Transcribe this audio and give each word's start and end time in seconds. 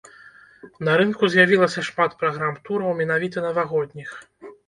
На 0.87 0.93
рынку 1.01 1.27
з'явілася 1.33 1.83
шмат 1.89 2.15
праграм-тураў 2.23 2.97
менавіта 3.01 3.45
навагодніх. 3.47 4.09